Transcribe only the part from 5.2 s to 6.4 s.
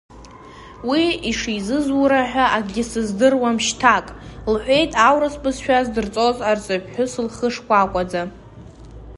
бызшәа дзырҵоз